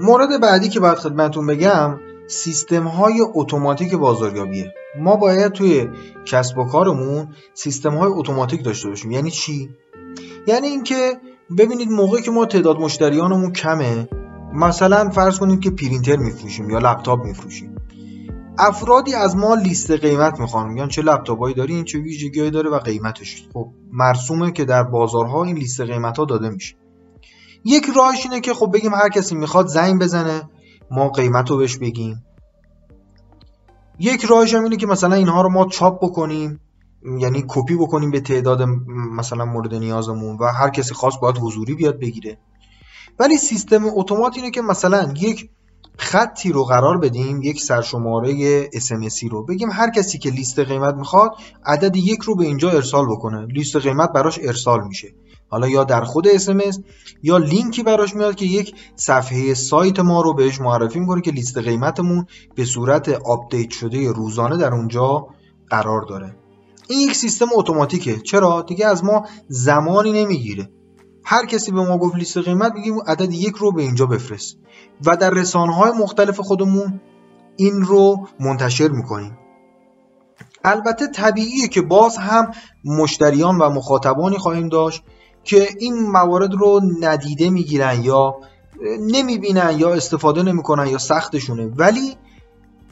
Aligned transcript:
مورد 0.00 0.40
بعدی 0.40 0.68
که 0.68 0.80
باید 0.80 0.98
خدمتون 0.98 1.46
بگم 1.46 2.00
سیستم 2.26 2.84
های 2.86 3.20
اتوماتیک 3.34 3.94
بازاریابیه. 3.94 4.74
ما 4.98 5.16
باید 5.16 5.52
توی 5.52 5.88
کسب 6.24 6.58
و 6.58 6.64
کارمون 6.64 7.28
سیستم 7.54 7.94
های 7.94 8.10
اتوماتیک 8.12 8.64
داشته 8.64 8.88
باشیم. 8.88 9.10
یعنی 9.10 9.30
چی؟ 9.30 9.70
یعنی 10.46 10.66
اینکه 10.66 11.12
ببینید 11.58 11.90
موقعی 11.90 12.22
که 12.22 12.30
ما 12.30 12.46
تعداد 12.46 12.76
مشتریانمون 12.76 13.52
کمه 13.52 14.08
مثلا 14.54 15.10
فرض 15.10 15.38
کنید 15.38 15.60
که 15.60 15.70
پرینتر 15.70 16.16
میفروشیم 16.16 16.70
یا 16.70 16.78
لپتاپ 16.78 17.24
میفروشیم. 17.24 17.76
افرادی 18.58 19.14
از 19.14 19.36
ما 19.36 19.54
لیست 19.54 19.90
قیمت 19.90 20.40
می‌خوان. 20.40 20.68
میگن 20.68 20.88
چه 20.88 21.02
لپتاپایی 21.02 21.54
داری؟ 21.54 21.74
این 21.74 21.84
چه 21.84 21.98
ویژگیهایی 21.98 22.50
داره 22.50 22.70
و 22.70 22.78
قیمتش. 22.78 23.48
خب 23.52 23.70
مرسومه 23.92 24.52
که 24.52 24.64
در 24.64 24.82
بازارها 24.82 25.44
این 25.44 25.56
لیست 25.56 25.80
قیمت 25.80 26.18
ها 26.18 26.24
داده 26.24 26.48
میشه. 26.48 26.74
یک 27.64 27.86
راهش 27.96 28.26
اینه 28.26 28.40
که 28.40 28.54
خب 28.54 28.70
بگیم 28.74 28.94
هر 28.94 29.08
کسی 29.08 29.34
می‌خواد 29.34 29.66
زنگ 29.66 30.00
بزنه 30.00 30.48
ما 30.90 31.08
قیمت 31.08 31.50
رو 31.50 31.56
بهش 31.56 31.76
بگیم 31.76 32.24
یک 33.98 34.24
راهش 34.24 34.54
هم 34.54 34.64
اینه 34.64 34.76
که 34.76 34.86
مثلا 34.86 35.14
اینها 35.14 35.42
رو 35.42 35.48
ما 35.48 35.66
چاپ 35.66 36.04
بکنیم 36.04 36.60
یعنی 37.18 37.44
کپی 37.48 37.76
بکنیم 37.76 38.10
به 38.10 38.20
تعداد 38.20 38.62
مثلا 39.16 39.44
مورد 39.44 39.74
نیازمون 39.74 40.36
و 40.36 40.44
هر 40.44 40.70
کسی 40.70 40.94
خواست 40.94 41.20
باید 41.20 41.38
حضوری 41.38 41.74
بیاد 41.74 41.98
بگیره. 41.98 42.38
ولی 43.18 43.36
سیستم 43.36 43.84
اتومات 43.84 44.36
اینه 44.36 44.50
که 44.50 44.62
مثلا 44.62 45.14
یک 45.16 45.50
خطی 45.96 46.52
رو 46.52 46.64
قرار 46.64 46.98
بدیم 46.98 47.42
یک 47.42 47.62
سرشماره 47.62 48.68
اسمسی 48.72 49.28
رو. 49.28 49.44
بگیم 49.44 49.70
هر 49.70 49.90
کسی 49.90 50.18
که 50.18 50.30
لیست 50.30 50.58
قیمت 50.58 50.94
می‌خواد 50.94 51.30
عدد 51.66 51.96
یک 51.96 52.20
رو 52.22 52.36
به 52.36 52.44
اینجا 52.44 52.70
ارسال 52.70 53.06
بکنه. 53.06 53.46
لیست 53.46 53.76
قیمت 53.76 54.12
براش 54.12 54.38
ارسال 54.42 54.86
میشه. 54.88 55.14
حالا 55.50 55.68
یا 55.68 55.84
در 55.84 56.04
خود 56.04 56.28
اسمس 56.28 56.78
یا 57.22 57.36
لینکی 57.36 57.82
براش 57.82 58.14
میاد 58.14 58.34
که 58.34 58.44
یک 58.44 58.74
صفحه 58.96 59.54
سایت 59.54 60.00
ما 60.00 60.20
رو 60.20 60.34
بهش 60.34 60.60
معرفی 60.60 61.00
می‌کنه 61.00 61.20
که 61.20 61.30
لیست 61.30 61.58
قیمتمون 61.58 62.26
به 62.54 62.64
صورت 62.64 63.08
آپدیت 63.08 63.70
شده 63.70 64.12
روزانه 64.12 64.56
در 64.56 64.74
اونجا 64.74 65.26
قرار 65.70 66.02
داره. 66.08 66.36
این 66.88 67.00
یک 67.00 67.14
سیستم 67.14 67.46
اتوماتیکه. 67.54 68.18
چرا؟ 68.18 68.62
دیگه 68.62 68.86
از 68.86 69.04
ما 69.04 69.26
زمانی 69.48 70.12
نمی‌گیره. 70.12 70.70
هر 71.24 71.46
کسی 71.46 71.72
به 71.72 71.88
ما 71.88 71.98
گفت 71.98 72.16
لیست 72.16 72.38
قیمت 72.38 72.72
میگیم 72.74 73.00
عدد 73.06 73.32
یک 73.32 73.54
رو 73.56 73.72
به 73.72 73.82
اینجا 73.82 74.06
بفرست. 74.06 74.56
و 75.06 75.16
در 75.16 75.30
رسانه 75.30 75.74
های 75.74 75.92
مختلف 75.92 76.40
خودمون 76.40 77.00
این 77.56 77.82
رو 77.82 78.26
منتشر 78.40 78.88
می‌کنیم. 78.88 79.38
البته 80.64 81.06
طبیعیه 81.06 81.68
که 81.68 81.82
باز 81.82 82.16
هم 82.16 82.50
مشتریان 82.84 83.58
و 83.58 83.70
مخاطبانی 83.70 84.38
خواهیم 84.38 84.68
داشت 84.68 85.02
که 85.44 85.68
این 85.78 86.10
موارد 86.10 86.54
رو 86.54 86.80
ندیده 87.00 87.50
می‌گیرن 87.50 88.02
یا 88.04 88.36
نمی‌بینن 89.00 89.74
یا 89.78 89.94
استفاده 89.94 90.42
نمی‌کنن 90.42 90.86
یا 90.86 90.98
سختشونه. 90.98 91.66
ولی 91.66 92.16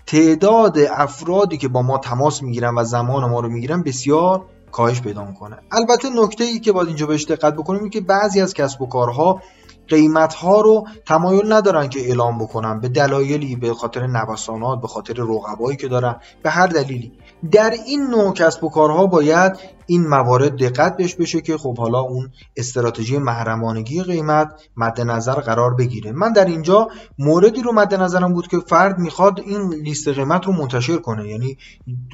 تعداد 0.07 0.79
افرادی 0.79 1.57
که 1.57 1.69
با 1.69 1.83
ما 1.83 1.99
تماس 1.99 2.43
می‌گیرن 2.43 2.75
و 2.75 2.85
زمان 2.85 3.31
ما 3.31 3.41
رو 3.41 3.49
می‌گیرن 3.49 3.83
بسیار 3.83 4.45
کاهش 4.73 5.01
پیدا 5.01 5.25
می‌کنه. 5.25 5.57
البته 5.73 6.09
نکته 6.11 6.45
ای 6.45 6.59
که 6.61 6.73
باید 6.73 6.89
اینجا 6.89 7.07
بهش 7.07 7.25
دقت 7.25 7.55
بکنیم 7.55 7.91
که 7.91 8.01
بعضی 8.01 8.41
از 8.41 8.55
کسب 8.55 8.83
و 8.83 8.87
کارها 8.87 9.43
قیمت 9.89 10.35
ها 10.35 10.61
رو 10.61 10.87
تمایل 11.07 11.53
ندارن 11.53 11.89
که 11.89 12.01
اعلام 12.01 12.39
بکنن 12.39 12.81
به 12.81 12.89
دلایلی 12.89 13.57
به 13.57 13.75
خاطر 13.75 14.07
نوسانات 14.07 14.81
به 14.81 14.89
خاطر 14.89 15.15
رقبایی 15.15 15.77
که 15.77 15.89
دارن 15.89 16.17
به 16.43 16.51
هر 16.51 16.67
دلیلی. 16.67 17.13
در 17.53 17.71
این 17.87 18.03
نوع 18.03 18.33
کسب 18.33 18.65
و 18.65 18.69
کارها 18.69 19.07
باید 19.07 19.53
این 19.87 20.09
موارد 20.09 20.57
دقت 20.57 20.97
بهش 20.97 21.15
بشه 21.15 21.41
که 21.41 21.57
خب 21.57 21.79
حالا 21.79 22.01
اون 22.01 22.31
استراتژی 22.57 23.19
محرمانگی 23.19 24.03
قیمت 24.03 24.53
مد 24.77 25.01
نظر 25.01 25.35
قرار 25.35 25.75
بگیره. 25.75 26.13
من 26.13 26.33
در 26.33 26.45
اینجا 26.45 26.89
موردی 27.19 27.63
رو 27.63 27.73
مد 27.73 27.95
نظرم 27.95 28.33
بود 28.33 28.49
که 28.49 28.59
فرد 28.59 28.99
می‌خواد 28.99 29.41
این 29.41 29.75
لیست 29.75 30.09
قیمت 30.09 30.47
رو 30.47 30.53
منتشر 30.53 30.97
کنه. 30.97 31.29
یعنی 31.29 31.59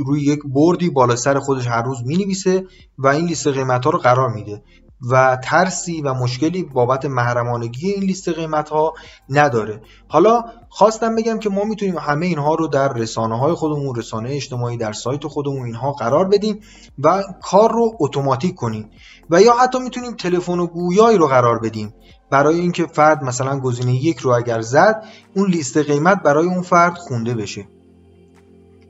روی 0.06 0.22
یک 0.22 0.40
بردی 0.44 0.90
بالا 0.90 1.16
سر 1.16 1.38
خودش 1.38 1.66
هر 1.66 1.82
روز 1.82 1.98
می‌نویسه 2.06 2.66
و 2.98 3.06
این 3.06 3.26
لیست 3.26 3.46
قیمت 3.46 3.84
ها 3.84 3.90
رو 3.90 3.98
قرار 3.98 4.30
میده. 4.30 4.62
و 5.10 5.38
ترسی 5.44 6.02
و 6.02 6.14
مشکلی 6.14 6.62
بابت 6.62 7.04
محرمانگی 7.04 7.92
این 7.92 8.04
لیست 8.04 8.28
قیمت 8.28 8.68
ها 8.68 8.94
نداره. 9.28 9.82
حالا 10.08 10.44
خواستم 10.68 11.16
بگم 11.16 11.38
که 11.38 11.48
ما 11.48 11.64
می‌تونیم 11.64 11.98
همه 11.98 12.26
اینها 12.26 12.54
رو 12.54 12.66
در 12.66 12.92
رسانه 12.92 13.38
های 13.38 13.54
خودمون 13.54 13.94
رسانه 13.94 14.30
اجتماعی 14.30 14.76
در 14.76 14.92
سایت 14.92 15.26
خودمون 15.26 15.66
اینها 15.66 15.92
قرار 15.92 16.28
بدیم 16.28 16.60
و 16.98 17.22
کار 17.42 17.72
رو 17.72 17.96
اتوماتیک 18.00 18.54
کنیم 18.54 18.90
و 19.30 19.42
یا 19.42 19.52
حتی 19.52 19.78
می‌تونیم 19.78 20.14
تلفن 20.14 20.58
و 20.58 20.66
گویایی 20.66 21.18
رو 21.18 21.26
قرار 21.26 21.58
بدیم. 21.58 21.94
برای 22.30 22.60
اینکه 22.60 22.86
فرد 22.86 23.22
مثلا 23.22 23.60
گزینه 23.60 23.94
یک 23.94 24.18
رو 24.18 24.30
اگر 24.30 24.60
زد 24.60 25.04
اون 25.36 25.50
لیست 25.50 25.76
قیمت 25.76 26.22
برای 26.22 26.46
اون 26.46 26.62
فرد 26.62 26.94
خونده 26.94 27.34
بشه. 27.34 27.66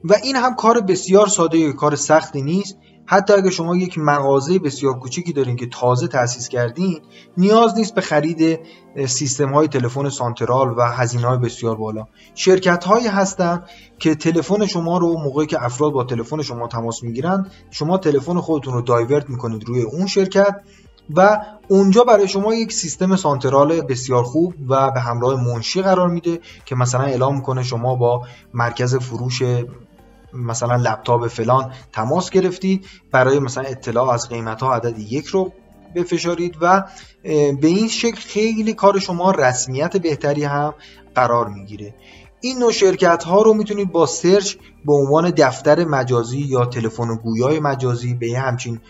و 0.04 0.14
این 0.22 0.36
هم 0.36 0.54
کار 0.54 0.80
بسیار 0.80 1.26
ساده 1.26 1.72
کار 1.72 1.96
سختی 1.96 2.42
نیست. 2.42 2.76
حتی 3.06 3.32
اگه 3.32 3.50
شما 3.50 3.76
یک 3.76 3.98
مغازه 3.98 4.58
بسیار 4.58 4.98
کوچیکی 4.98 5.32
دارین 5.32 5.56
که 5.56 5.66
تازه 5.66 6.08
تأسیس 6.08 6.48
کردین 6.48 7.00
نیاز 7.36 7.78
نیست 7.78 7.94
به 7.94 8.00
خرید 8.00 8.58
سیستم 9.06 9.52
های 9.52 9.68
تلفن 9.68 10.08
سانترال 10.08 10.74
و 10.78 10.82
هزینه 10.82 11.26
های 11.26 11.38
بسیار 11.38 11.76
بالا. 11.76 12.06
شرکت 12.34 12.84
هایی 12.84 13.06
هستن 13.06 13.64
که 13.98 14.14
تلفن 14.14 14.66
شما 14.66 14.98
رو 14.98 15.18
موقعی 15.18 15.46
که 15.46 15.64
افراد 15.64 15.92
با 15.92 16.04
تلفن 16.04 16.42
شما 16.42 16.68
تماس 16.68 17.02
می‌گیرن 17.02 17.50
شما 17.70 17.98
تلفن 17.98 18.40
خودتون 18.40 18.74
رو 18.74 18.82
دایورت 18.82 19.30
می‌کنید 19.30 19.64
روی 19.64 19.82
اون 19.82 20.06
شرکت 20.06 20.60
و 21.16 21.38
اونجا 21.68 22.04
برای 22.04 22.28
شما 22.28 22.54
یک 22.54 22.72
سیستم 22.72 23.16
سانترال 23.16 23.80
بسیار 23.80 24.22
خوب 24.22 24.54
و 24.68 24.90
به 24.90 25.00
همراه 25.00 25.44
منشی 25.44 25.82
قرار 25.82 26.08
میده 26.08 26.40
که 26.64 26.74
مثلا 26.74 27.02
اعلام 27.02 27.36
می‌کنه 27.36 27.62
شما 27.62 27.94
با 27.94 28.26
مرکز 28.54 28.96
فروش 28.96 29.42
مثلا 30.34 30.76
لپتاپ 30.76 31.26
فلان 31.26 31.72
تماس 31.92 32.30
گرفتید 32.30 32.86
برای 33.12 33.38
مثلا 33.38 33.64
اطلاع 33.64 34.10
از 34.10 34.28
قیمت 34.28 34.62
ها 34.62 34.74
عدد 34.74 34.98
یک 34.98 35.26
رو 35.26 35.52
بفشارید 35.94 36.56
و 36.60 36.84
به 37.60 37.66
این 37.68 37.88
شکل 37.88 38.20
خیلی 38.20 38.74
کار 38.74 38.98
شما 38.98 39.30
رسمیت 39.30 39.96
بهتری 39.96 40.44
هم 40.44 40.74
قرار 41.14 41.48
می‌گیره. 41.48 41.94
این 42.40 42.58
نوع 42.58 42.72
شرکت 42.72 43.24
ها 43.24 43.42
رو 43.42 43.54
می‌تونید 43.54 43.92
با 43.92 44.06
سرچ 44.06 44.56
به 44.84 44.92
عنوان 44.92 45.30
دفتر 45.30 45.84
مجازی 45.84 46.38
یا 46.38 46.64
تلفن 46.64 47.16
گویای 47.16 47.60
مجازی 47.60 48.14
به 48.14 48.38
همچین 48.38 48.80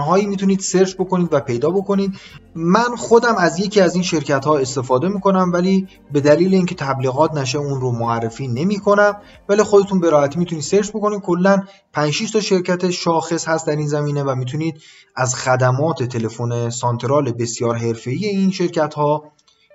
هایی 0.00 0.26
می‌تونید 0.26 0.60
سرچ 0.60 0.94
بکنید 0.94 1.28
و 1.32 1.40
پیدا 1.40 1.70
بکنید. 1.70 2.12
من 2.54 2.96
خودم 2.96 3.36
از 3.36 3.60
یکی 3.60 3.80
از 3.80 3.94
این 3.94 4.04
شرکت 4.04 4.44
ها 4.44 4.58
استفاده 4.58 5.08
می‌کنم 5.08 5.50
ولی 5.52 5.88
به 6.12 6.20
دلیل 6.20 6.54
اینکه 6.54 6.74
تبلیغات 6.74 7.34
نشه 7.34 7.58
اون 7.58 7.80
رو 7.80 7.92
معرفی 7.92 8.48
نمی 8.48 8.78
کنم 8.78 9.16
ولی 9.48 9.62
خودتون 9.62 10.00
به 10.00 10.10
راحتی 10.10 10.38
می‌تونید 10.38 10.64
سرچ 10.64 10.90
بکنید. 10.90 11.20
کلا 11.20 11.62
5 11.92 12.32
تا 12.32 12.40
شرکت 12.40 12.90
شاخص 12.90 13.48
هست 13.48 13.66
در 13.66 13.76
این 13.76 13.86
زمینه 13.86 14.22
و 14.22 14.34
می‌تونید 14.34 14.80
از 15.16 15.34
خدمات 15.34 16.02
تلفن 16.02 16.70
سانترال 16.70 17.32
بسیار 17.32 17.76
حرفه‌ای 17.76 18.26
این 18.26 18.50
شرکت 18.50 18.94
ها 18.94 19.24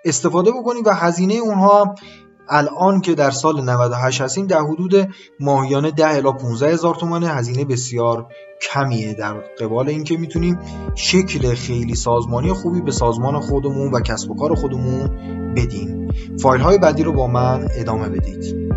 استفاده 0.05 0.51
بکنید 0.51 0.87
و 0.87 0.91
هزینه 0.91 1.33
اونها 1.33 1.95
الان 2.49 3.01
که 3.01 3.15
در 3.15 3.31
سال 3.31 3.69
98 3.69 4.21
هستیم 4.21 4.47
در 4.47 4.59
حدود 4.59 5.09
ماهیانه 5.39 5.91
10 5.91 6.07
الی 6.07 6.31
15 6.31 6.73
هزار 6.73 6.95
تومانه. 6.95 7.27
هزینه 7.27 7.65
بسیار 7.65 8.25
کمیه 8.61 9.13
در 9.13 9.33
قبال 9.33 9.89
اینکه 9.89 10.17
می‌تونیم 10.17 10.59
شکل 10.95 11.53
خیلی 11.53 11.95
سازمانی 11.95 12.53
خوبی 12.53 12.81
به 12.81 12.91
سازمان 12.91 13.39
خودمون 13.39 13.91
و 13.91 13.99
کسب 13.99 14.31
و 14.31 14.35
کار 14.35 14.55
خودمون 14.55 15.09
بدیم. 15.55 16.07
فایل 16.41 16.61
های 16.61 16.77
بعدی 16.77 17.03
رو 17.03 17.13
با 17.13 17.27
من 17.27 17.67
ادامه 17.75 18.09
بدید. 18.09 18.69